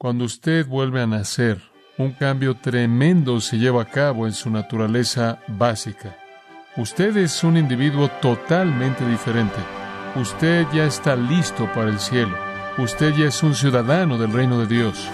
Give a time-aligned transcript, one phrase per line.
[0.00, 1.60] Cuando usted vuelve a nacer,
[1.96, 6.16] un cambio tremendo se lleva a cabo en su naturaleza básica.
[6.76, 9.56] Usted es un individuo totalmente diferente.
[10.14, 12.38] Usted ya está listo para el cielo.
[12.78, 15.04] Usted ya es un ciudadano del reino de Dios.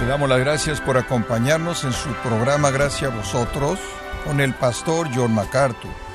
[0.00, 3.80] Le damos las gracias por acompañarnos en su programa Gracias a vosotros
[4.24, 6.07] con el pastor John MacArthur.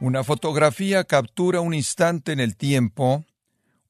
[0.00, 3.24] Una fotografía captura un instante en el tiempo,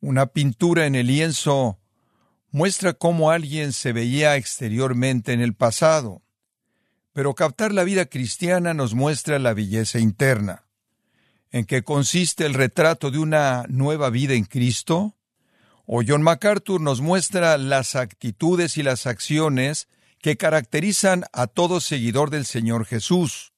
[0.00, 1.78] una pintura en el lienzo
[2.50, 6.22] muestra cómo alguien se veía exteriormente en el pasado,
[7.12, 10.64] pero captar la vida cristiana nos muestra la belleza interna.
[11.50, 15.14] ¿En qué consiste el retrato de una nueva vida en Cristo?
[15.84, 19.88] O John MacArthur nos muestra las actitudes y las acciones
[20.22, 23.52] que caracterizan a todo seguidor del Señor Jesús.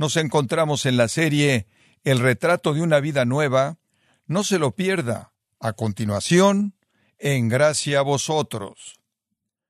[0.00, 1.66] Nos encontramos en la serie
[2.02, 3.76] El retrato de una vida nueva.
[4.26, 5.32] No se lo pierda.
[5.60, 6.74] A continuación,
[7.18, 8.98] en gracia a vosotros.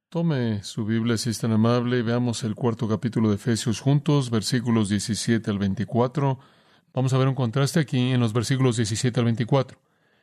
[0.09, 4.31] Tome su Biblia si es tan amable y veamos el cuarto capítulo de Efesios juntos,
[4.31, 6.39] versículos 17 al 24.
[6.95, 9.81] Vamos a ver un contraste aquí en los versículos 17 al 24,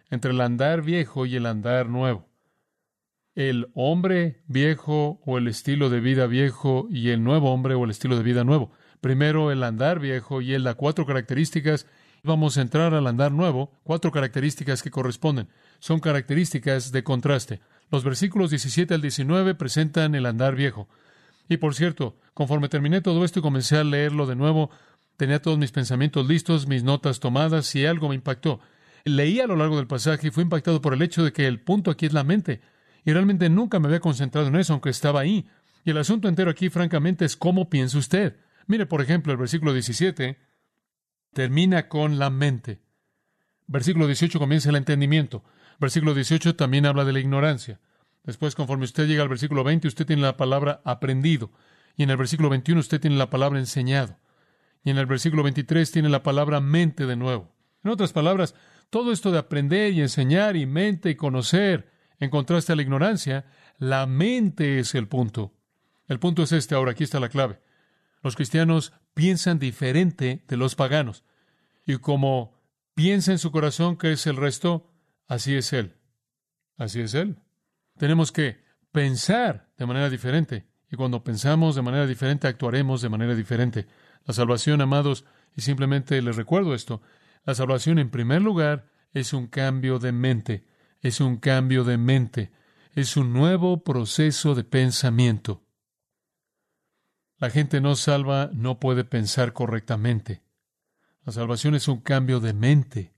[0.09, 2.29] entre el andar viejo y el andar nuevo.
[3.35, 7.91] El hombre viejo o el estilo de vida viejo y el nuevo hombre o el
[7.91, 8.71] estilo de vida nuevo.
[9.07, 11.87] Primero el andar viejo y él da cuatro características.
[12.23, 15.47] Vamos a entrar al andar nuevo, cuatro características que corresponden
[15.79, 17.61] son características de contraste.
[17.89, 20.89] Los versículos 17 al 19 presentan el andar viejo.
[21.47, 24.71] Y por cierto, conforme terminé todo esto y comencé a leerlo de nuevo,
[25.15, 28.59] tenía todos mis pensamientos listos, mis notas tomadas y algo me impactó.
[29.05, 31.61] Leí a lo largo del pasaje y fui impactado por el hecho de que el
[31.61, 32.59] punto aquí es la mente.
[33.05, 35.47] Y realmente nunca me había concentrado en eso, aunque estaba ahí.
[35.85, 38.35] Y el asunto entero aquí, francamente, es cómo piensa usted.
[38.67, 40.37] Mire, por ejemplo, el versículo 17
[41.33, 42.81] termina con la mente.
[43.65, 45.43] Versículo 18 comienza el entendimiento.
[45.79, 47.79] Versículo 18 también habla de la ignorancia.
[48.23, 51.51] Después, conforme usted llega al versículo 20, usted tiene la palabra aprendido.
[51.95, 54.17] Y en el versículo 21 usted tiene la palabra enseñado.
[54.83, 57.53] Y en el versículo 23 tiene la palabra mente de nuevo.
[57.83, 58.53] En otras palabras,
[58.89, 61.89] todo esto de aprender y enseñar y mente y conocer,
[62.19, 63.45] en contraste a la ignorancia,
[63.77, 65.53] la mente es el punto.
[66.07, 67.59] El punto es este, ahora aquí está la clave.
[68.27, 71.23] Los cristianos piensan diferente de los paganos.
[71.85, 72.59] Y como
[72.93, 74.91] piensa en su corazón que es el resto,
[75.29, 75.95] Así es Él.
[76.75, 77.37] Así es Él.
[77.97, 80.67] Tenemos que pensar de manera diferente.
[80.91, 83.87] Y cuando pensamos de manera diferente, actuaremos de manera diferente.
[84.25, 85.23] La salvación, amados,
[85.55, 87.01] y simplemente les recuerdo esto,
[87.45, 90.67] la salvación en primer lugar es un cambio de mente,
[90.99, 92.51] es un cambio de mente,
[92.93, 95.63] es un nuevo proceso de pensamiento.
[97.39, 100.41] La gente no salva no puede pensar correctamente.
[101.25, 103.17] La salvación es un cambio de mente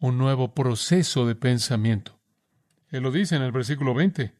[0.00, 2.18] un nuevo proceso de pensamiento.
[2.90, 4.32] Él lo dice en el versículo 20.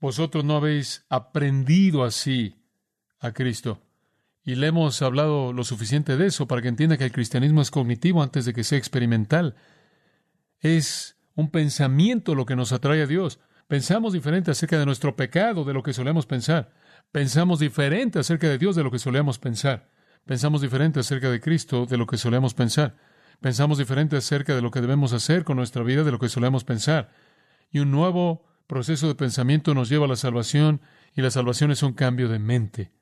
[0.00, 2.56] Vosotros no habéis aprendido así
[3.18, 3.82] a Cristo.
[4.44, 7.70] Y le hemos hablado lo suficiente de eso para que entienda que el cristianismo es
[7.70, 9.56] cognitivo antes de que sea experimental.
[10.60, 13.40] Es un pensamiento lo que nos atrae a Dios.
[13.66, 16.72] Pensamos diferente acerca de nuestro pecado de lo que solemos pensar.
[17.12, 19.90] Pensamos diferente acerca de Dios de lo que solemos pensar.
[20.24, 22.96] Pensamos diferente acerca de Cristo de lo que solemos pensar.
[23.40, 26.64] Pensamos diferente acerca de lo que debemos hacer con nuestra vida de lo que solemos
[26.64, 27.10] pensar.
[27.70, 30.80] Y un nuevo proceso de pensamiento nos lleva a la salvación
[31.14, 32.92] y la salvación es un cambio de mente.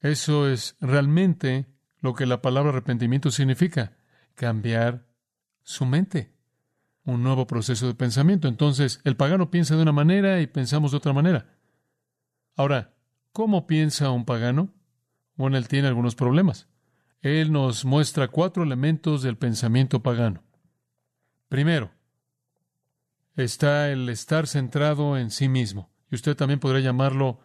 [0.00, 1.66] Eso es realmente
[1.98, 3.96] lo que la palabra arrepentimiento significa,
[4.34, 5.06] cambiar
[5.62, 6.32] su mente,
[7.04, 8.48] un nuevo proceso de pensamiento.
[8.48, 11.58] Entonces, el pagano piensa de una manera y pensamos de otra manera.
[12.56, 12.94] Ahora,
[13.32, 14.72] ¿cómo piensa un pagano?
[15.36, 16.68] Bueno, él tiene algunos problemas
[17.22, 20.42] él nos muestra cuatro elementos del pensamiento pagano.
[21.48, 21.90] Primero,
[23.36, 27.40] está el estar centrado en sí mismo, y usted también podría llamarlo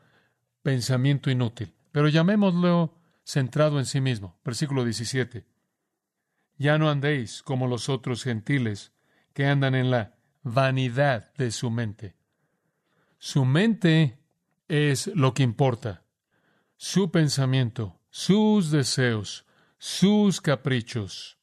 [0.62, 4.40] pensamiento inútil, pero llamémoslo centrado en sí mismo.
[4.46, 5.46] Versículo 17.
[6.58, 8.93] Ya no andéis como los otros gentiles
[9.34, 12.16] que andan en la vanidad de su mente.
[13.17, 14.20] Su mente
[14.67, 16.03] es lo que importa.
[16.78, 19.46] Su pensamiento, sus deseos,
[19.78, 21.38] sus caprichos.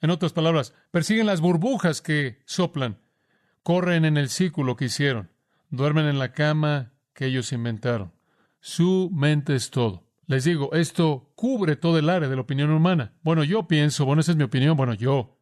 [0.00, 3.00] En otras palabras, persiguen las burbujas que soplan,
[3.62, 5.30] corren en el círculo que hicieron,
[5.70, 8.12] duermen en la cama que ellos inventaron.
[8.60, 10.08] Su mente es todo.
[10.26, 13.14] Les digo, esto cubre todo el área de la opinión humana.
[13.22, 15.38] Bueno, yo pienso, bueno, esa es mi opinión, bueno, yo.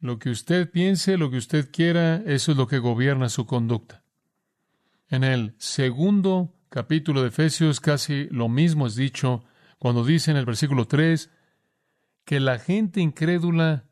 [0.00, 4.03] Lo que usted piense, lo que usted quiera, eso es lo que gobierna su conducta.
[5.08, 9.44] En el segundo capítulo de Efesios casi lo mismo es dicho
[9.78, 11.30] cuando dice en el versículo 3
[12.24, 13.84] que la gente incrédula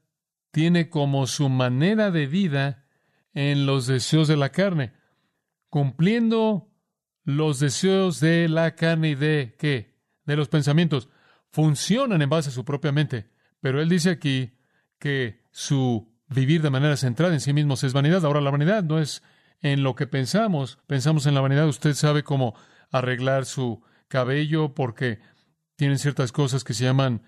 [0.50, 2.86] tiene como su manera de vida
[3.34, 4.92] en los deseos de la carne,
[5.68, 6.70] cumpliendo
[7.24, 9.96] los deseos de la carne y de qué?
[10.24, 11.08] De los pensamientos.
[11.50, 13.30] Funcionan en base a su propia mente.
[13.60, 14.58] Pero él dice aquí
[14.98, 18.24] que su vivir de manera centrada en sí mismos es vanidad.
[18.24, 19.22] Ahora la vanidad no es
[19.62, 20.78] en lo que pensamos.
[20.86, 21.66] Pensamos en la vanidad.
[21.68, 22.54] Usted sabe cómo
[22.90, 25.20] arreglar su cabello porque
[25.76, 27.22] tienen ciertas cosas que se llaman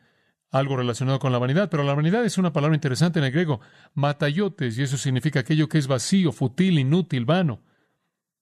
[0.51, 3.61] algo relacionado con la vanidad, pero la vanidad es una palabra interesante en el griego,
[3.95, 7.63] matayotes, y eso significa aquello que es vacío, fútil, inútil, vano.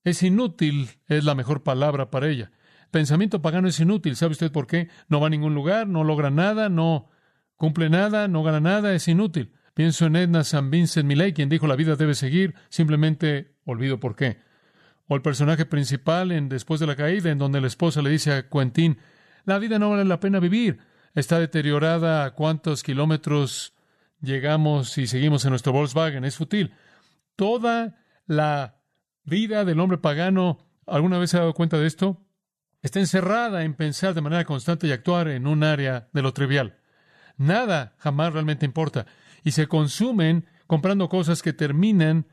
[0.04, 2.50] Es inútil, es la mejor palabra para ella.
[2.90, 4.90] Pensamiento pagano es inútil, ¿sabe usted por qué?
[5.08, 7.08] No va a ningún lugar, no logra nada, no
[7.56, 9.54] cumple nada, no gana nada, es inútil.
[9.74, 14.16] Pienso en Edna San Vincent Millay, quien dijo la vida debe seguir, simplemente olvido por
[14.16, 14.38] qué.
[15.08, 18.32] O el personaje principal en Después de la caída, en donde la esposa le dice
[18.32, 18.98] a Quentin,
[19.44, 20.78] la vida no vale la pena vivir,
[21.14, 23.74] está deteriorada a cuántos kilómetros
[24.20, 26.74] llegamos y seguimos en nuestro Volkswagen, es fútil.
[27.34, 28.76] Toda la
[29.24, 32.24] vida del hombre pagano, ¿alguna vez se ha dado cuenta de esto?
[32.82, 36.78] Está encerrada en pensar de manera constante y actuar en un área de lo trivial.
[37.36, 39.06] Nada jamás realmente importa.
[39.44, 42.26] Y se consumen comprando cosas que terminan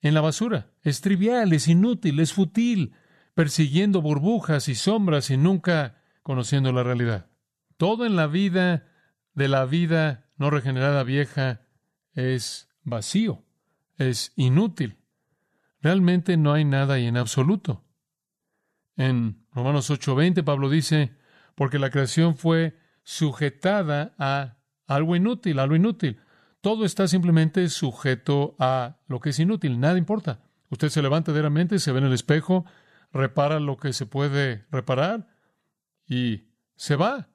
[0.00, 0.70] en la basura.
[0.82, 2.94] Es trivial, es inútil, es fútil,
[3.34, 7.30] persiguiendo burbujas y sombras y nunca conociendo la realidad.
[7.76, 8.86] Todo en la vida
[9.34, 11.62] de la vida no regenerada vieja
[12.12, 13.44] es vacío,
[13.96, 14.98] es inútil.
[15.80, 17.84] Realmente no hay nada ahí en absoluto.
[18.96, 21.16] En Romanos 8:20 Pablo dice,
[21.54, 24.56] porque la creación fue sujetada a
[24.86, 26.20] algo inútil, a lo inútil.
[26.60, 30.40] Todo está simplemente sujeto a lo que es inútil, nada importa.
[30.68, 32.64] Usted se levanta diariamente, se ve en el espejo,
[33.12, 35.28] repara lo que se puede reparar
[36.06, 37.28] y se va.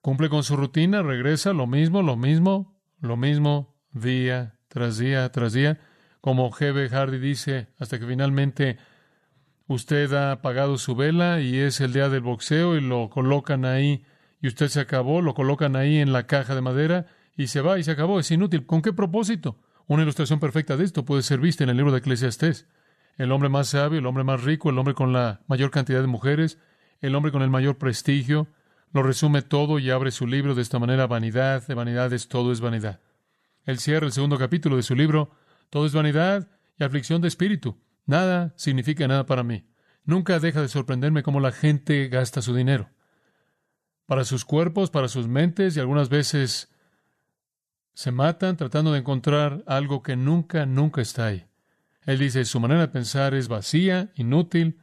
[0.00, 5.52] Cumple con su rutina, regresa, lo mismo, lo mismo, lo mismo, día tras día tras
[5.52, 5.80] día
[6.20, 6.88] como G.B.
[6.90, 8.78] Hardy dice, hasta que finalmente
[9.66, 14.04] usted ha apagado su vela y es el día del boxeo y lo colocan ahí
[14.40, 17.06] y usted se acabó, lo colocan ahí en la caja de madera
[17.36, 18.20] y se va y se acabó.
[18.20, 18.66] Es inútil.
[18.66, 19.58] ¿Con qué propósito?
[19.86, 22.66] Una ilustración perfecta de esto puede ser vista en el libro de Eclesiastés.
[23.16, 26.06] El hombre más sabio, el hombre más rico, el hombre con la mayor cantidad de
[26.06, 26.58] mujeres,
[27.00, 28.48] el hombre con el mayor prestigio,
[28.92, 32.60] lo resume todo y abre su libro de esta manera, vanidad de vanidades, todo es
[32.60, 33.00] vanidad.
[33.64, 35.30] Él cierra el segundo capítulo de su libro
[35.70, 36.48] todo es vanidad
[36.78, 37.80] y aflicción de espíritu.
[38.04, 39.68] Nada significa nada para mí.
[40.04, 42.90] Nunca deja de sorprenderme cómo la gente gasta su dinero.
[44.10, 46.68] Para sus cuerpos, para sus mentes y algunas veces
[47.94, 51.46] se matan tratando de encontrar algo que nunca, nunca está ahí.
[52.06, 54.80] Él dice, su manera de pensar es vacía, inútil,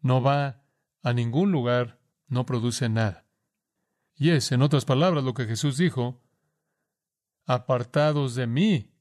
[0.00, 0.62] no va
[1.02, 3.26] a ningún lugar, no produce nada.
[4.16, 6.22] Y es, en otras palabras, lo que Jesús dijo,
[7.44, 8.94] apartados de mí,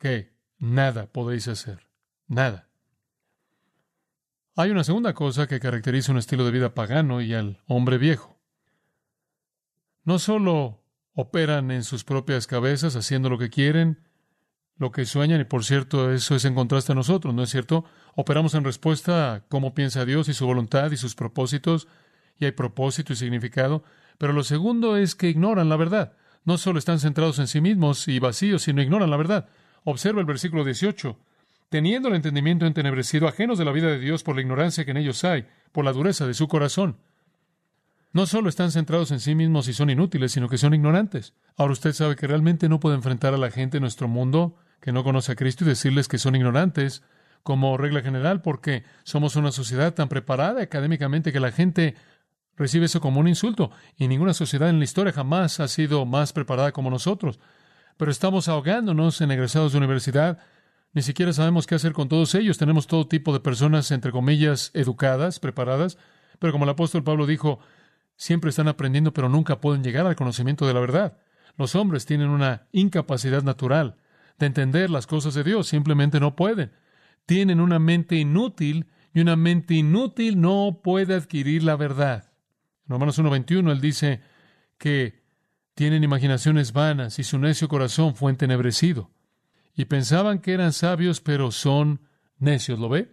[0.00, 1.88] que nada podéis hacer.
[2.26, 2.68] Nada.
[4.56, 8.31] Hay una segunda cosa que caracteriza un estilo de vida pagano y al hombre viejo.
[10.04, 10.82] No solo
[11.14, 14.00] operan en sus propias cabezas haciendo lo que quieren,
[14.76, 17.84] lo que sueñan, y por cierto, eso es en contraste a nosotros, ¿no es cierto?
[18.16, 21.86] Operamos en respuesta a cómo piensa Dios y su voluntad y sus propósitos,
[22.38, 23.84] y hay propósito y significado,
[24.18, 26.14] pero lo segundo es que ignoran la verdad.
[26.44, 29.48] No solo están centrados en sí mismos y vacíos, sino ignoran la verdad.
[29.84, 31.16] Observa el versículo 18.
[31.68, 34.96] Teniendo el entendimiento entenebrecido, ajenos de la vida de Dios por la ignorancia que en
[34.96, 36.98] ellos hay, por la dureza de su corazón.
[38.12, 41.34] No solo están centrados en sí mismos y son inútiles, sino que son ignorantes.
[41.56, 44.92] Ahora usted sabe que realmente no puede enfrentar a la gente en nuestro mundo que
[44.92, 47.02] no conoce a Cristo y decirles que son ignorantes
[47.42, 51.96] como regla general porque somos una sociedad tan preparada académicamente que la gente
[52.56, 56.32] recibe eso como un insulto y ninguna sociedad en la historia jamás ha sido más
[56.32, 57.40] preparada como nosotros
[57.96, 60.38] pero estamos ahogándonos en egresados de universidad.
[60.92, 62.58] Ni siquiera sabemos qué hacer con todos ellos.
[62.58, 65.98] Tenemos todo tipo de personas, entre comillas, educadas, preparadas,
[66.38, 67.60] pero como el apóstol Pablo dijo,
[68.22, 71.18] siempre están aprendiendo, pero nunca pueden llegar al conocimiento de la verdad.
[71.56, 73.96] Los hombres tienen una incapacidad natural
[74.38, 76.70] de entender las cosas de Dios, simplemente no pueden.
[77.26, 82.30] Tienen una mente inútil y una mente inútil no puede adquirir la verdad.
[82.86, 84.20] En Romanos 1.21 él dice
[84.78, 85.24] que
[85.74, 89.10] tienen imaginaciones vanas y su necio corazón fue entenebrecido.
[89.74, 92.02] Y pensaban que eran sabios, pero son
[92.38, 93.10] necios, ¿lo ve?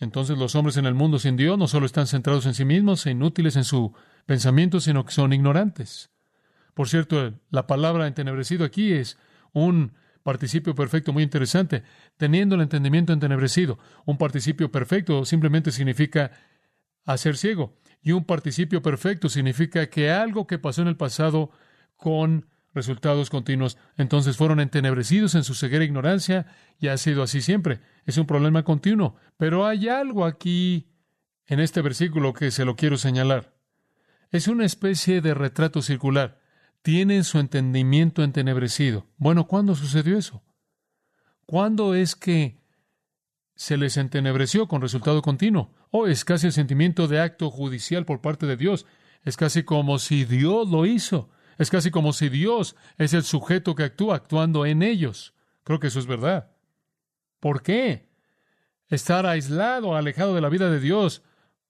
[0.00, 3.04] Entonces los hombres en el mundo sin Dios no solo están centrados en sí mismos
[3.04, 3.92] e inútiles en su
[4.28, 6.10] pensamiento, sino que son ignorantes.
[6.74, 9.16] Por cierto, la palabra entenebrecido aquí es
[9.54, 11.82] un participio perfecto muy interesante,
[12.18, 13.78] teniendo el entendimiento entenebrecido.
[14.04, 16.30] Un participio perfecto simplemente significa
[17.06, 17.74] hacer ciego.
[18.02, 21.50] Y un participio perfecto significa que algo que pasó en el pasado
[21.96, 26.44] con resultados continuos, entonces fueron entenebrecidos en su ceguera e ignorancia
[26.78, 27.80] y ha sido así siempre.
[28.04, 29.16] Es un problema continuo.
[29.38, 30.92] Pero hay algo aquí
[31.46, 33.57] en este versículo que se lo quiero señalar.
[34.30, 36.40] Es una especie de retrato circular.
[36.82, 39.06] Tienen su entendimiento entenebrecido.
[39.16, 40.42] Bueno, ¿cuándo sucedió eso?
[41.46, 42.60] ¿Cuándo es que
[43.54, 45.74] se les entenebreció con resultado continuo?
[45.90, 48.84] Oh, es casi el sentimiento de acto judicial por parte de Dios.
[49.24, 51.30] Es casi como si Dios lo hizo.
[51.56, 55.34] Es casi como si Dios es el sujeto que actúa actuando en ellos.
[55.64, 56.52] Creo que eso es verdad.
[57.40, 58.08] ¿Por qué?
[58.88, 61.22] Estar aislado, alejado de la vida de Dios.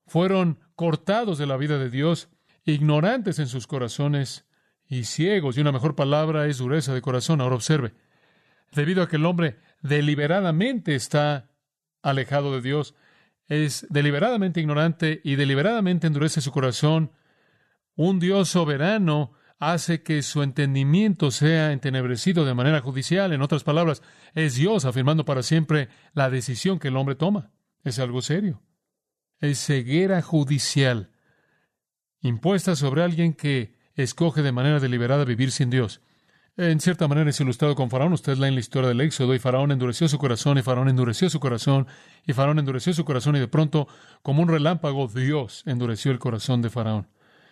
[0.06, 2.28] Fueron cortados de la vida de Dios,
[2.72, 4.46] ignorantes en sus corazones
[4.88, 5.56] y ciegos.
[5.56, 7.40] Y una mejor palabra es dureza de corazón.
[7.40, 7.94] Ahora observe.
[8.72, 11.50] Debido a que el hombre deliberadamente está
[12.02, 12.94] alejado de Dios,
[13.48, 17.12] es deliberadamente ignorante y deliberadamente endurece su corazón,
[17.96, 23.32] un Dios soberano hace que su entendimiento sea entenebrecido de manera judicial.
[23.32, 24.02] En otras palabras,
[24.34, 27.50] es Dios afirmando para siempre la decisión que el hombre toma.
[27.82, 28.62] Es algo serio.
[29.40, 31.10] Es ceguera judicial
[32.20, 36.00] impuesta sobre alguien que escoge de manera deliberada vivir sin Dios.
[36.56, 38.12] En cierta manera es ilustrado con Faraón.
[38.12, 41.30] Usted lee en la historia del Éxodo y Faraón endureció su corazón y Faraón endureció
[41.30, 41.86] su corazón
[42.26, 43.86] y Faraón endureció su corazón y de pronto,
[44.22, 47.06] como un relámpago, Dios endureció el corazón de Faraón.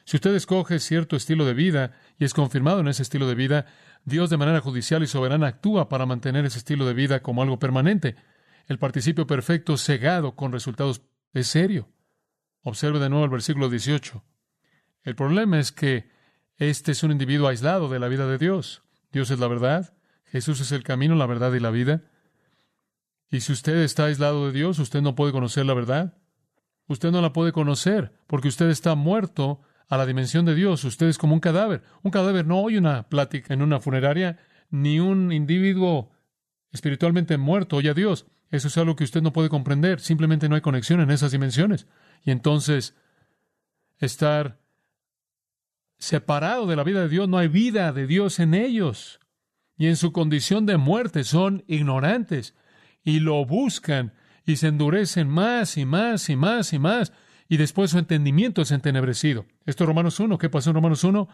[0.04, 3.66] Si usted escoge cierto estilo de vida y es confirmado en ese estilo de vida,
[4.04, 7.60] Dios de manera judicial y soberana actúa para mantener ese estilo de vida como algo
[7.60, 8.16] permanente.
[8.66, 11.88] El participio perfecto cegado con resultados es serio.
[12.62, 14.24] Observe de nuevo el versículo 18.
[15.06, 16.10] El problema es que
[16.56, 18.82] este es un individuo aislado de la vida de Dios.
[19.12, 19.94] Dios es la verdad,
[20.24, 22.02] Jesús es el camino, la verdad y la vida.
[23.30, 26.18] Y si usted está aislado de Dios, usted no puede conocer la verdad.
[26.88, 30.82] Usted no la puede conocer porque usted está muerto a la dimensión de Dios.
[30.82, 31.84] Usted es como un cadáver.
[32.02, 36.10] Un cadáver no oye una plática en una funeraria, ni un individuo
[36.72, 38.26] espiritualmente muerto oye a Dios.
[38.50, 40.00] Eso es algo que usted no puede comprender.
[40.00, 41.86] Simplemente no hay conexión en esas dimensiones.
[42.24, 42.96] Y entonces,
[43.98, 44.65] estar
[45.98, 49.20] separado de la vida de Dios, no hay vida de Dios en ellos.
[49.78, 52.54] Y en su condición de muerte son ignorantes
[53.02, 57.12] y lo buscan y se endurecen más y más y más y más
[57.48, 59.46] y después su entendimiento es entenebrecido.
[59.66, 60.38] Esto es Romanos 1.
[60.38, 61.28] ¿Qué pasó en Romanos 1?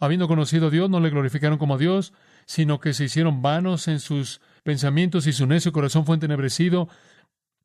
[0.00, 2.12] Habiendo conocido a Dios, no le glorificaron como a Dios,
[2.46, 6.88] sino que se hicieron vanos en sus pensamientos y su necio corazón fue entenebrecido.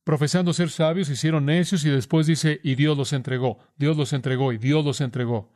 [0.03, 4.51] Profesando ser sabios, hicieron necios y después dice, y Dios los entregó, Dios los entregó
[4.51, 5.49] y Dios los entregó.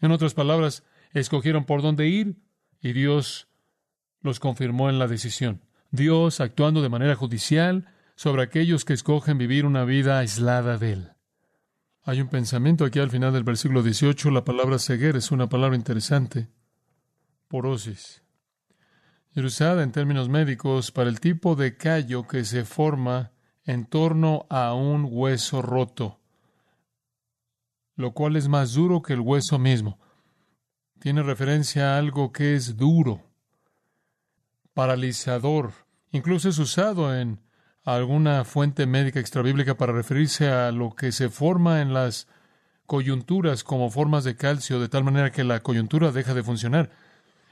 [0.00, 2.36] En otras palabras, escogieron por dónde ir
[2.80, 3.48] y Dios
[4.20, 5.62] los confirmó en la decisión.
[5.90, 11.12] Dios actuando de manera judicial sobre aquellos que escogen vivir una vida aislada de Él.
[12.02, 15.76] Hay un pensamiento aquí al final del versículo 18, la palabra ceguera es una palabra
[15.76, 16.48] interesante.
[17.48, 18.22] Porosis.
[19.34, 23.32] Y usada en términos médicos para el tipo de callo que se forma
[23.64, 26.17] en torno a un hueso roto,
[27.98, 29.98] lo cual es más duro que el hueso mismo.
[31.00, 33.20] Tiene referencia a algo que es duro,
[34.72, 35.72] paralizador.
[36.12, 37.40] Incluso es usado en
[37.84, 42.28] alguna fuente médica extrabíblica para referirse a lo que se forma en las
[42.86, 46.90] coyunturas como formas de calcio, de tal manera que la coyuntura deja de funcionar.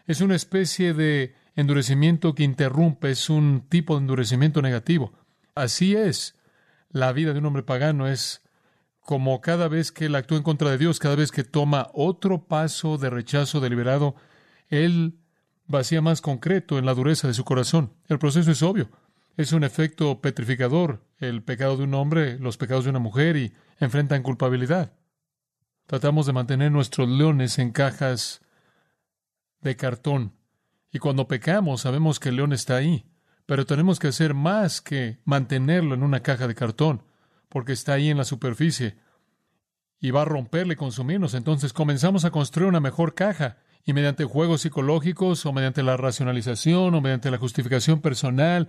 [0.07, 5.13] Es una especie de endurecimiento que interrumpe, es un tipo de endurecimiento negativo.
[5.57, 6.37] Así es.
[6.89, 8.46] La vida de un hombre pagano es
[9.07, 12.47] como cada vez que él actúa en contra de Dios, cada vez que toma otro
[12.47, 14.17] paso de rechazo deliberado,
[14.69, 15.19] él
[15.67, 17.95] vacía más concreto en la dureza de su corazón.
[18.09, 18.91] El proceso es obvio
[19.37, 21.05] es un efecto petrificador.
[21.19, 24.93] El pecado de un hombre, los pecados de una mujer y enfrentan culpabilidad.
[25.87, 28.43] Tratamos de mantener nuestros leones en cajas
[29.61, 30.33] de cartón.
[30.91, 33.07] Y cuando pecamos sabemos que el león está ahí,
[33.45, 37.03] pero tenemos que hacer más que mantenerlo en una caja de cartón,
[37.57, 38.97] porque está ahí en la superficie
[39.99, 41.33] y va a romperle y consumirnos.
[41.33, 46.95] Entonces comenzamos a construir una mejor caja y mediante juegos psicológicos o mediante la racionalización
[46.95, 48.69] o mediante la justificación personal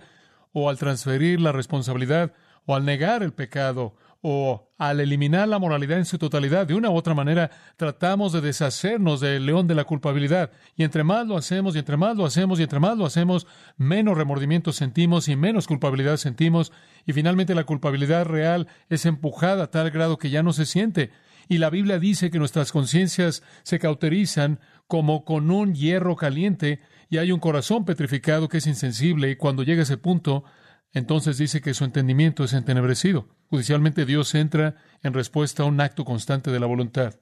[0.52, 2.32] o al transferir la responsabilidad,
[2.64, 6.66] o al negar el pecado, o al eliminar la moralidad en su totalidad.
[6.66, 10.50] De una u otra manera, tratamos de deshacernos del león de la culpabilidad.
[10.76, 13.46] Y entre más lo hacemos, y entre más lo hacemos, y entre más lo hacemos,
[13.76, 16.72] menos remordimiento sentimos y menos culpabilidad sentimos.
[17.06, 21.10] Y finalmente la culpabilidad real es empujada a tal grado que ya no se siente.
[21.48, 27.18] Y la Biblia dice que nuestras conciencias se cauterizan como con un hierro caliente y
[27.18, 30.44] hay un corazón petrificado que es insensible y cuando llega ese punto,
[30.92, 33.28] entonces dice que su entendimiento es entenebrecido.
[33.46, 37.14] Judicialmente Dios entra en respuesta a un acto constante de la voluntad.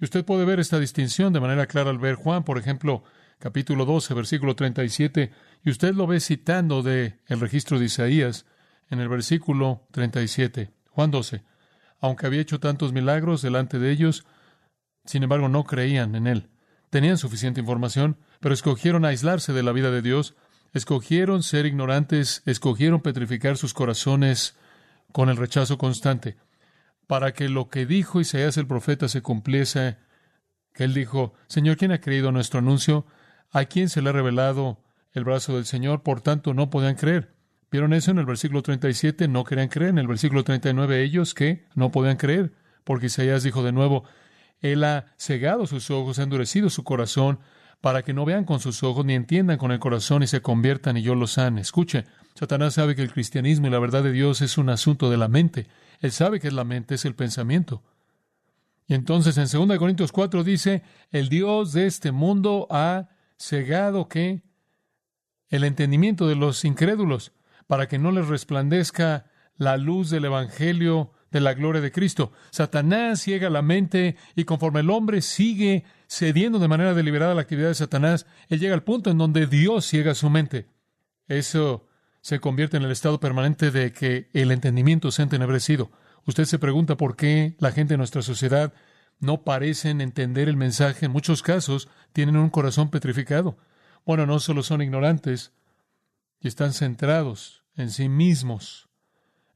[0.00, 3.02] Y usted puede ver esta distinción de manera clara al ver Juan, por ejemplo,
[3.38, 5.32] capítulo 12, versículo 37,
[5.64, 8.46] y usted lo ve citando de el registro de Isaías
[8.90, 10.70] en el versículo 37.
[10.90, 11.42] Juan 12.
[12.00, 14.24] Aunque había hecho tantos milagros delante de ellos,
[15.04, 16.48] sin embargo no creían en él.
[16.90, 20.36] Tenían suficiente información, pero escogieron aislarse de la vida de Dios,
[20.72, 24.56] escogieron ser ignorantes, escogieron petrificar sus corazones
[25.12, 26.36] con el rechazo constante,
[27.06, 29.96] para que lo que dijo Isaías el profeta se cumpliese,
[30.74, 33.06] que él dijo, Señor, ¿quién ha creído nuestro anuncio?
[33.50, 34.82] ¿A quién se le ha revelado
[35.12, 36.02] el brazo del Señor?
[36.02, 37.34] Por tanto, no podían creer.
[37.70, 39.28] ¿Vieron eso en el versículo 37?
[39.28, 39.90] No querían creer.
[39.90, 42.52] En el versículo 39, ellos que no podían creer,
[42.84, 44.04] porque Isaías dijo de nuevo,
[44.60, 47.40] Él ha cegado sus ojos, ha endurecido su corazón,
[47.80, 50.96] para que no vean con sus ojos, ni entiendan con el corazón, y se conviertan
[50.96, 51.60] y yo los sane.
[51.60, 52.04] Escuche,
[52.34, 55.28] Satanás sabe que el cristianismo y la verdad de Dios es un asunto de la
[55.28, 55.66] mente.
[56.00, 57.82] Él sabe que es la mente, es el pensamiento.
[58.86, 64.42] Y entonces en 2 Corintios 4 dice, el Dios de este mundo ha cegado que
[65.48, 67.32] el entendimiento de los incrédulos
[67.66, 72.32] para que no les resplandezca la luz del Evangelio de la gloria de Cristo.
[72.50, 77.42] Satanás ciega la mente y conforme el hombre sigue cediendo de manera deliberada a la
[77.42, 80.66] actividad de Satanás, él llega al punto en donde Dios ciega su mente.
[81.26, 81.86] Eso
[82.20, 85.90] se convierte en el estado permanente de que el entendimiento se ha entenebrecido.
[86.24, 88.72] Usted se pregunta por qué la gente de nuestra sociedad
[89.20, 91.06] no parecen entender el mensaje.
[91.06, 93.58] En muchos casos tienen un corazón petrificado.
[94.04, 95.52] Bueno, no solo son ignorantes
[96.40, 98.87] y están centrados en sí mismos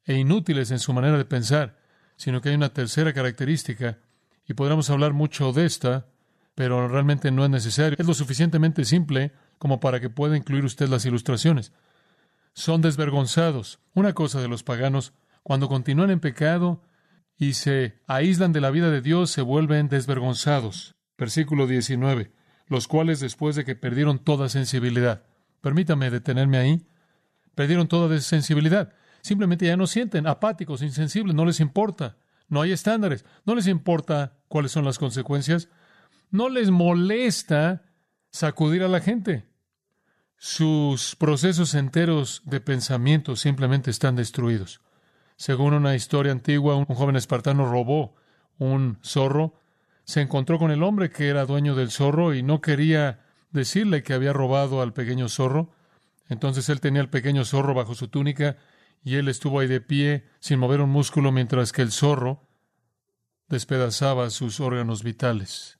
[0.04, 1.78] e inútiles en su manera de pensar,
[2.16, 3.99] sino que hay una tercera característica,
[4.47, 6.06] y podríamos hablar mucho de esta,
[6.54, 7.97] pero realmente no es necesario.
[7.99, 11.73] Es lo suficientemente simple como para que pueda incluir usted las ilustraciones.
[12.52, 13.78] Son desvergonzados.
[13.94, 16.82] Una cosa de los paganos, cuando continúan en pecado
[17.38, 20.94] y se aíslan de la vida de Dios, se vuelven desvergonzados.
[21.16, 22.32] Versículo 19.
[22.66, 25.23] Los cuales después de que perdieron toda sensibilidad.
[25.61, 26.86] Permítame detenerme ahí.
[27.54, 28.93] Perdieron toda sensibilidad.
[29.23, 32.17] Simplemente ya no sienten, apáticos, insensibles, no les importa.
[32.49, 35.69] No hay estándares, no les importa cuáles son las consecuencias.
[36.30, 37.82] No les molesta
[38.30, 39.47] sacudir a la gente.
[40.37, 44.80] Sus procesos enteros de pensamiento simplemente están destruidos.
[45.37, 48.15] Según una historia antigua, un joven espartano robó
[48.58, 49.54] un zorro,
[50.04, 54.15] se encontró con el hombre que era dueño del zorro y no quería decirle que
[54.15, 55.71] había robado al pequeño zorro.
[56.28, 58.56] Entonces él tenía el pequeño zorro bajo su túnica
[59.02, 62.49] y él estuvo ahí de pie sin mover un músculo mientras que el zorro
[63.49, 65.78] despedazaba sus órganos vitales.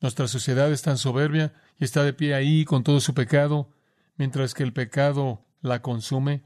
[0.00, 3.70] Nuestra sociedad es tan soberbia y está de pie ahí con todo su pecado,
[4.16, 6.44] mientras que el pecado la consume,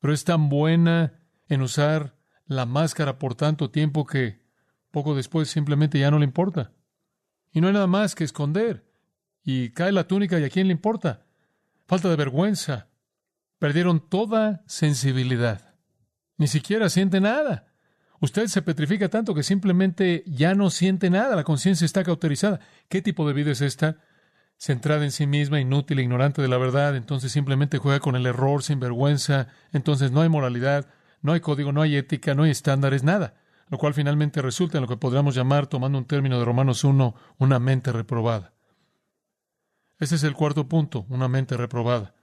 [0.00, 4.42] pero es tan buena en usar la máscara por tanto tiempo que
[4.90, 6.72] poco después simplemente ya no le importa.
[7.52, 8.90] Y no hay nada más que esconder.
[9.44, 11.26] Y cae la túnica y a quién le importa
[11.92, 12.88] falta de vergüenza.
[13.62, 15.76] Perdieron toda sensibilidad.
[16.36, 17.68] Ni siquiera siente nada.
[18.18, 21.36] Usted se petrifica tanto que simplemente ya no siente nada.
[21.36, 22.58] La conciencia está cauterizada.
[22.88, 23.98] ¿Qué tipo de vida es esta?
[24.56, 26.96] Centrada en sí misma, inútil, ignorante de la verdad.
[26.96, 29.46] Entonces simplemente juega con el error sin vergüenza.
[29.70, 30.88] Entonces no hay moralidad,
[31.20, 33.34] no hay código, no hay ética, no hay estándares, nada.
[33.68, 37.14] Lo cual finalmente resulta en lo que podríamos llamar, tomando un término de Romanos 1,
[37.38, 38.54] una mente reprobada.
[40.00, 42.16] Ese es el cuarto punto, una mente reprobada.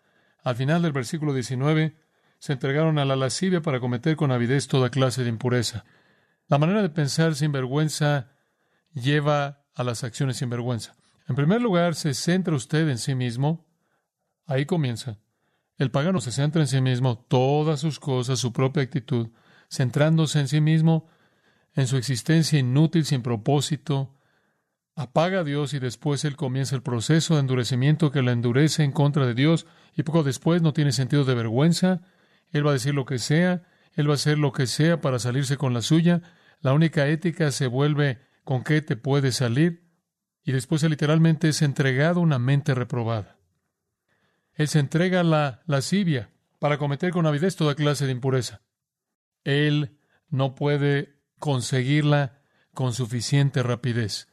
[0.43, 1.95] Al final del versículo 19,
[2.39, 5.85] se entregaron a la lascivia para cometer con avidez toda clase de impureza.
[6.47, 8.31] La manera de pensar sin vergüenza
[8.93, 10.95] lleva a las acciones sin vergüenza.
[11.27, 13.67] En primer lugar, se centra usted en sí mismo.
[14.47, 15.19] Ahí comienza.
[15.77, 19.29] El pagano se centra en sí mismo, todas sus cosas, su propia actitud,
[19.69, 21.07] centrándose en sí mismo,
[21.75, 24.18] en su existencia inútil, sin propósito,
[24.99, 28.91] apaga a Dios y después él comienza el proceso de endurecimiento que la endurece en
[28.91, 32.01] contra de Dios y poco después no tiene sentido de vergüenza,
[32.51, 35.17] él va a decir lo que sea, él va a hacer lo que sea para
[35.17, 36.21] salirse con la suya,
[36.59, 39.87] la única ética se vuelve con qué te puede salir
[40.43, 43.37] y después literalmente es entregado a una mente reprobada.
[44.53, 48.63] Él se entrega a la lascivia para cometer con avidez toda clase de impureza.
[49.45, 52.41] Él no puede conseguirla
[52.73, 54.28] con suficiente rapidez.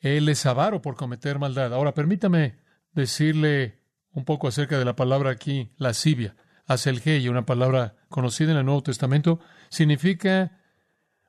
[0.00, 1.72] Él es avaro por cometer maldad.
[1.72, 2.58] Ahora, permítame
[2.92, 3.80] decirle
[4.12, 6.36] un poco acerca de la palabra aquí, lascivia.
[6.66, 10.60] Aselgei, una palabra conocida en el Nuevo Testamento, significa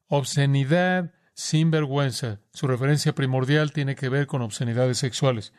[0.08, 2.42] obscenidad sin vergüenza.
[2.52, 5.54] Su referencia primordial tiene que ver con obscenidades sexuales.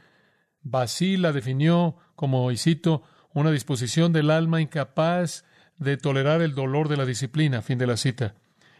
[0.63, 5.45] Basí la definió como, y cito, una disposición del alma incapaz
[5.79, 7.63] de tolerar el dolor de la disciplina.
[7.63, 8.35] Fin de la cita.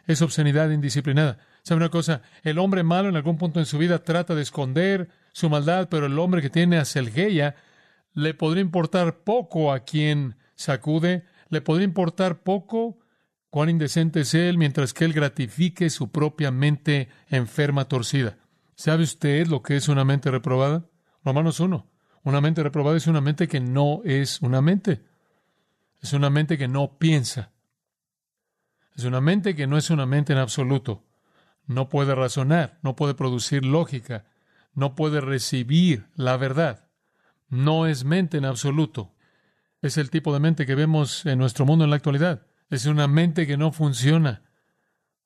[0.05, 1.39] Es obscenidad indisciplinada.
[1.63, 2.21] ¿Sabe una cosa?
[2.43, 6.07] El hombre malo en algún punto en su vida trata de esconder su maldad, pero
[6.07, 7.55] el hombre que tiene a Selgeia
[8.13, 12.99] le podría importar poco a quien sacude, le podría importar poco
[13.49, 18.37] cuán indecente es él, mientras que él gratifique su propia mente enferma torcida.
[18.75, 20.85] ¿Sabe usted lo que es una mente reprobada?
[21.23, 21.87] Romanos 1.
[22.23, 25.03] Una mente reprobada es una mente que no es una mente.
[26.01, 27.51] Es una mente que no piensa.
[28.95, 31.03] Es una mente que no es una mente en absoluto.
[31.65, 34.25] No puede razonar, no puede producir lógica,
[34.73, 36.87] no puede recibir la verdad.
[37.49, 39.13] No es mente en absoluto.
[39.81, 42.45] Es el tipo de mente que vemos en nuestro mundo en la actualidad.
[42.69, 44.43] Es una mente que no funciona.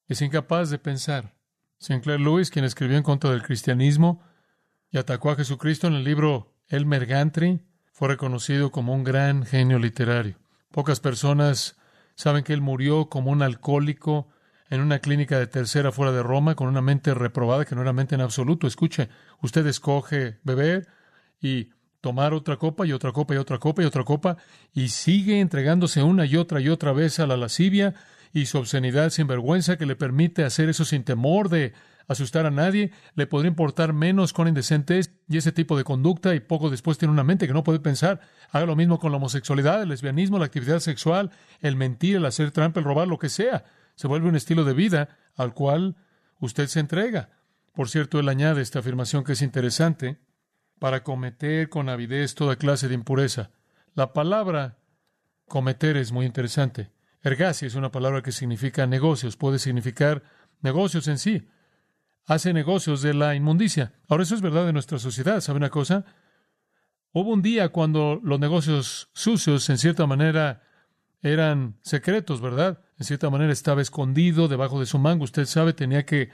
[0.07, 1.35] Es incapaz de pensar.
[1.77, 4.23] Sinclair Lewis, quien escribió en contra del cristianismo
[4.89, 7.59] y atacó a Jesucristo en el libro Elmer Gantry,
[7.91, 10.37] fue reconocido como un gran genio literario.
[10.71, 11.77] Pocas personas
[12.15, 14.27] saben que él murió como un alcohólico
[14.69, 17.93] en una clínica de tercera fuera de Roma con una mente reprobada que no era
[17.93, 18.67] mente en absoluto.
[18.67, 19.09] Escuche,
[19.41, 20.87] usted escoge beber
[21.39, 21.69] y
[22.01, 24.37] tomar otra copa y otra copa y otra copa y otra copa
[24.73, 27.95] y sigue entregándose una y otra y otra vez a la lascivia
[28.33, 31.73] y su obscenidad sin vergüenza que le permite hacer eso sin temor de
[32.07, 36.39] asustar a nadie, le podría importar menos con indecente y ese tipo de conducta y
[36.39, 38.19] poco después tiene una mente que no puede pensar.
[38.51, 42.51] Haga lo mismo con la homosexualidad, el lesbianismo, la actividad sexual, el mentir, el hacer
[42.51, 43.65] trampa, el robar, lo que sea
[43.95, 45.95] se vuelve un estilo de vida al cual
[46.39, 47.29] usted se entrega.
[47.73, 50.19] Por cierto, él añade esta afirmación que es interesante,
[50.79, 53.51] para cometer con avidez toda clase de impureza.
[53.93, 54.77] La palabra
[55.47, 56.91] cometer es muy interesante.
[57.21, 60.23] Ergasi es una palabra que significa negocios, puede significar
[60.61, 61.47] negocios en sí.
[62.25, 63.93] Hace negocios de la inmundicia.
[64.07, 65.41] Ahora eso es verdad de nuestra sociedad.
[65.41, 66.05] ¿Sabe una cosa?
[67.13, 70.63] Hubo un día cuando los negocios sucios, en cierta manera,
[71.25, 72.79] eran secretos, ¿verdad?
[72.99, 75.23] En cierta manera estaba escondido debajo de su mango.
[75.23, 76.29] Usted sabe, tenía que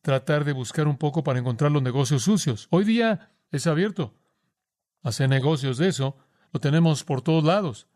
[0.00, 2.68] tratar de buscar un poco para encontrar los negocios sucios.
[2.70, 4.14] Hoy día es abierto.
[5.02, 6.16] Hacer negocios de eso
[6.52, 7.86] lo tenemos por todos lados.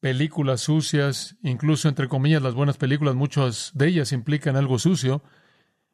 [0.00, 5.22] Películas sucias, incluso entre comillas las buenas películas, muchas de ellas implican algo sucio,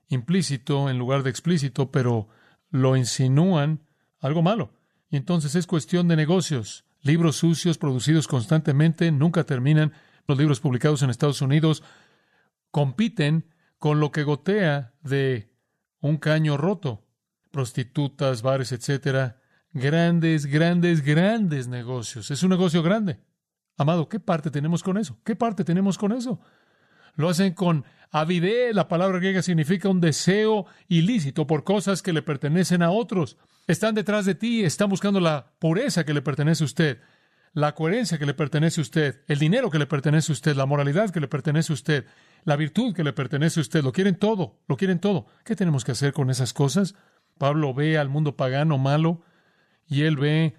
[0.09, 2.29] implícito en lugar de explícito, pero
[2.71, 3.81] lo insinúan
[4.21, 4.73] algo malo.
[5.11, 6.85] Y entonces es cuestión de negocios.
[7.03, 9.93] Libros sucios producidos constantemente nunca terminan.
[10.27, 11.83] Los libros publicados en Estados Unidos
[12.71, 15.53] compiten con lo que gotea de
[16.01, 17.05] un caño roto.
[17.51, 19.41] Prostitutas, bares, etcétera.
[19.73, 22.31] Grandes, grandes, grandes negocios.
[22.31, 23.19] Es un negocio grande.
[23.77, 25.19] Amado, ¿qué parte tenemos con eso?
[25.25, 26.41] ¿Qué parte tenemos con eso?
[27.15, 28.75] Lo hacen con avidez.
[28.75, 33.37] La palabra griega significa un deseo ilícito por cosas que le pertenecen a otros.
[33.67, 36.99] Están detrás de ti, están buscando la pureza que le pertenece a usted,
[37.53, 40.67] la coherencia que le pertenece a usted, el dinero que le pertenece a usted, la
[40.67, 42.07] moralidad que le pertenece a usted,
[42.45, 43.83] la virtud que le pertenece a usted.
[43.83, 45.27] Lo quieren todo, lo quieren todo.
[45.45, 46.95] ¿Qué tenemos que hacer con esas cosas?
[47.39, 49.23] Pablo ve al mundo pagano malo
[49.87, 50.55] y él ve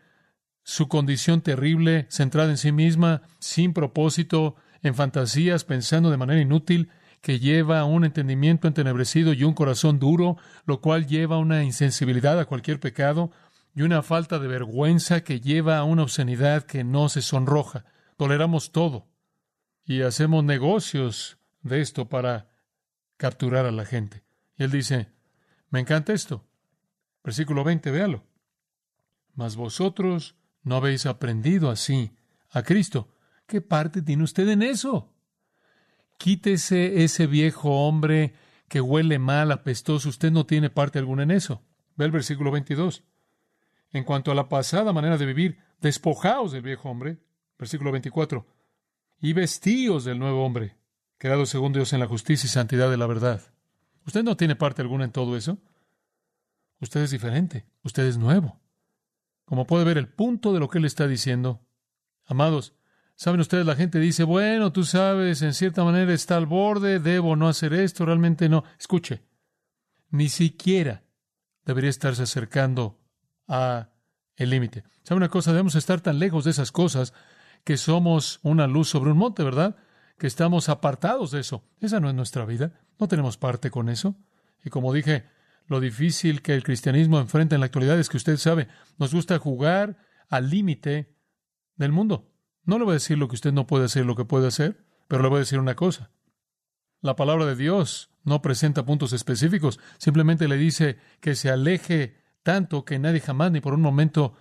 [0.64, 6.90] su condición terrible, centrada en sí misma, sin propósito, en fantasías, pensando de manera inútil,
[7.22, 11.64] que lleva a un entendimiento entenebrecido y un corazón duro, lo cual lleva a una
[11.64, 13.32] insensibilidad a cualquier pecado
[13.74, 17.86] y una falta de vergüenza que lleva a una obscenidad que no se sonroja.
[18.18, 19.08] Toleramos todo
[19.86, 22.50] y hacemos negocios de esto para
[23.16, 24.24] capturar a la gente.
[24.58, 25.10] Y él dice,
[25.70, 26.46] me encanta esto.
[27.24, 28.24] Versículo 20, véalo.
[29.34, 32.12] Mas vosotros no habéis aprendido así
[32.50, 33.13] a Cristo.
[33.54, 35.14] ¿Qué parte tiene usted en eso?
[36.18, 38.34] Quítese ese viejo hombre
[38.68, 40.10] que huele mal, apestoso.
[40.10, 41.62] Usted no tiene parte alguna en eso.
[41.96, 43.04] Ve el versículo 22.
[43.92, 47.20] En cuanto a la pasada manera de vivir, despojaos del viejo hombre.
[47.60, 48.44] Versículo 24.
[49.22, 50.76] Y vestíos del nuevo hombre,
[51.20, 53.40] creado según Dios en la justicia y santidad de la verdad.
[54.08, 55.60] Usted no tiene parte alguna en todo eso.
[56.80, 57.68] Usted es diferente.
[57.84, 58.60] Usted es nuevo.
[59.46, 61.62] Como puede ver el punto de lo que él está diciendo.
[62.26, 62.74] Amados,
[63.16, 67.36] Saben ustedes, la gente dice, bueno, tú sabes, en cierta manera está al borde, debo
[67.36, 68.64] no hacer esto, realmente no.
[68.80, 69.24] Escuche,
[70.10, 71.04] ni siquiera
[71.66, 73.00] debería estarse acercando
[73.48, 73.90] a
[74.36, 74.84] el límite.
[75.04, 75.52] ¿Sabe una cosa?
[75.52, 77.14] Debemos estar tan lejos de esas cosas
[77.64, 79.76] que somos una luz sobre un monte, ¿verdad?
[80.18, 81.64] Que estamos apartados de eso.
[81.80, 82.74] Esa no es nuestra vida.
[83.00, 84.16] No tenemos parte con eso.
[84.64, 85.26] Y como dije,
[85.68, 89.40] lo difícil que el cristianismo enfrenta en la actualidad es que usted sabe, nos gusta
[89.40, 89.98] jugar
[90.30, 91.16] al límite
[91.76, 92.33] del mundo.
[92.66, 94.84] No le voy a decir lo que usted no puede hacer, lo que puede hacer,
[95.08, 96.12] pero le voy a decir una cosa.
[97.02, 102.86] La palabra de Dios no presenta puntos específicos, simplemente le dice que se aleje tanto
[102.86, 104.34] que nadie jamás ni por un momento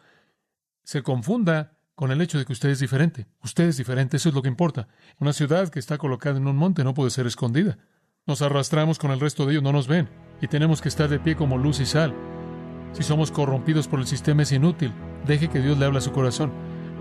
[0.85, 3.27] se confunda con el hecho de que usted es diferente.
[3.43, 4.89] Usted es diferente, eso es lo que importa.
[5.19, 7.79] Una ciudad que está colocada en un monte no puede ser escondida.
[8.27, 10.09] Nos arrastramos con el resto de ellos, no nos ven,
[10.41, 12.15] y tenemos que estar de pie como luz y sal.
[12.93, 14.93] Si somos corrompidos por el sistema es inútil.
[15.27, 16.53] Deje que Dios le hable a su corazón.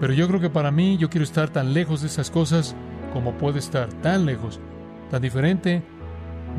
[0.02, 2.76] Pero yo creo que para mí yo quiero estar tan lejos de esas cosas
[3.14, 4.60] como puede estar, tan lejos,
[5.12, 5.84] tan diferente.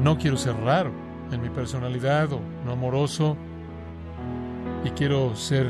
[0.00, 0.92] No quiero ser raro
[1.32, 3.36] en mi personalidad o no amoroso.
[4.84, 5.68] Y quiero ser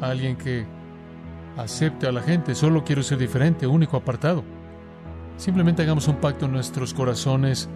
[0.00, 0.66] alguien que
[1.56, 2.56] acepte a la gente.
[2.56, 4.42] Solo quiero ser diferente, único, apartado.
[5.36, 7.68] Simplemente hagamos un pacto en nuestros corazones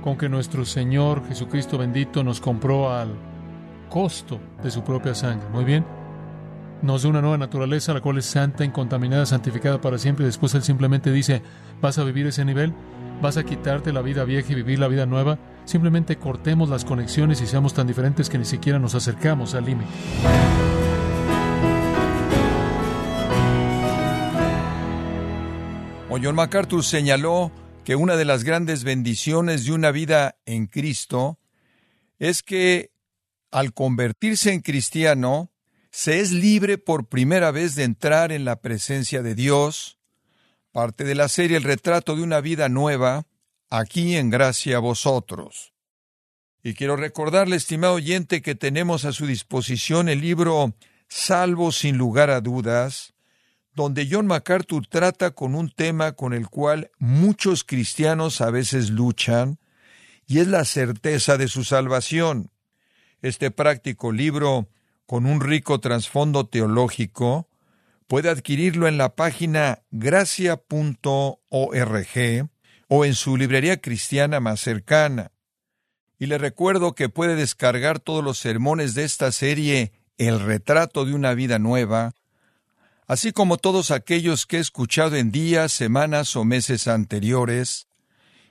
[0.00, 3.16] con que nuestro Señor Jesucristo bendito nos compró al
[3.88, 5.48] costo de su propia sangre.
[5.48, 5.84] Muy bien.
[6.82, 10.26] Nos da una nueva naturaleza, la cual es santa, incontaminada, santificada para siempre.
[10.26, 11.42] Después Él simplemente dice,
[11.80, 12.74] ¿vas a vivir ese nivel?
[13.22, 15.38] ¿Vas a quitarte la vida vieja y vivir la vida nueva?
[15.64, 19.90] Simplemente cortemos las conexiones y seamos tan diferentes que ni siquiera nos acercamos al límite.
[26.32, 27.52] MacArthur señaló
[27.84, 31.38] que una de las grandes bendiciones de una vida en Cristo
[32.18, 32.90] es que
[33.50, 35.50] al convertirse en cristiano,
[35.94, 39.96] se es libre por primera vez de entrar en la presencia de Dios,
[40.72, 43.28] parte de la serie El retrato de una vida nueva,
[43.70, 45.72] aquí en gracia a vosotros.
[46.64, 50.74] Y quiero recordarle, estimado oyente, que tenemos a su disposición el libro
[51.06, 53.14] Salvo sin lugar a dudas,
[53.72, 59.60] donde John MacArthur trata con un tema con el cual muchos cristianos a veces luchan,
[60.26, 62.50] y es la certeza de su salvación.
[63.22, 64.68] Este práctico libro,
[65.06, 67.48] con un rico trasfondo teológico,
[68.06, 70.58] puede adquirirlo en la página gracia.org
[72.88, 75.32] o en su librería cristiana más cercana.
[76.18, 81.14] Y le recuerdo que puede descargar todos los sermones de esta serie El retrato de
[81.14, 82.14] una vida nueva,
[83.06, 87.88] así como todos aquellos que he escuchado en días, semanas o meses anteriores,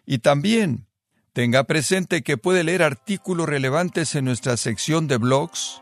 [0.06, 0.88] y también
[1.34, 5.82] Tenga presente que puede leer artículos relevantes en nuestra sección de blogs,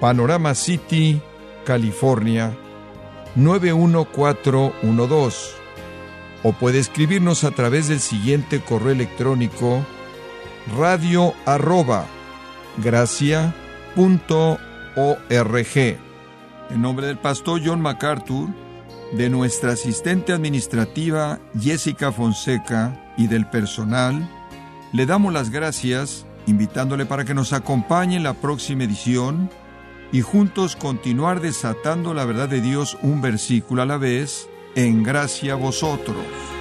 [0.00, 1.20] Panorama City,
[1.64, 2.56] California
[3.34, 5.56] 91412.
[6.42, 9.84] O puede escribirnos a través del siguiente correo electrónico
[10.76, 12.04] radio arroba
[16.70, 18.50] En nombre del pastor John MacArthur,
[19.12, 24.28] de nuestra asistente administrativa Jessica Fonseca y del personal,
[24.92, 29.48] le damos las gracias invitándole para que nos acompañe en la próxima edición
[30.12, 35.54] y juntos continuar desatando la verdad de Dios un versículo a la vez, en gracia
[35.54, 36.55] a vosotros.